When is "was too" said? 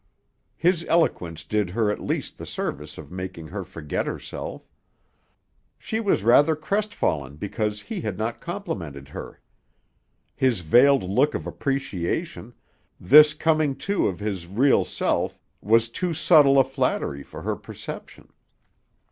15.61-16.15